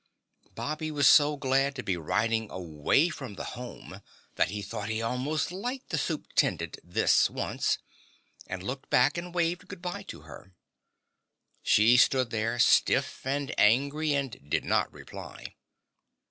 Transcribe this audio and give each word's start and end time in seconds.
Bobby 0.55 0.89
was 0.89 1.07
so 1.07 1.37
glad 1.37 1.75
to 1.75 1.83
be 1.83 1.95
riding 1.95 2.49
away 2.49 3.09
from 3.09 3.35
the 3.35 3.43
Home 3.53 4.01
that 4.33 4.49
he 4.49 4.63
thought 4.63 4.89
he 4.89 4.99
almost 4.99 5.51
liked 5.51 5.89
the 5.89 5.97
Supe'tendent 5.99 6.77
this 6.83 7.29
once, 7.29 7.77
and 8.47 8.63
looked 8.63 8.89
back 8.89 9.15
and 9.15 9.31
waved 9.31 9.67
good 9.67 9.79
bye 9.83 10.01
to 10.07 10.21
her. 10.21 10.55
She 11.61 11.97
stood 11.97 12.31
there 12.31 12.57
stiff 12.57 13.23
and 13.27 13.53
angry 13.59 14.13
and 14.15 14.49
did 14.49 14.65
not 14.65 14.91
reply. 14.91 15.53